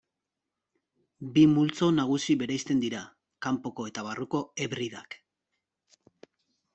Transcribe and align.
Bi 1.33 1.41
multzo 1.51 1.89
nagusi 1.97 2.35
bereizten 2.43 2.81
dira: 2.85 3.01
Kanpoko 3.49 3.85
eta 3.93 4.05
Barruko 4.07 4.41
Hebridak. 4.65 5.19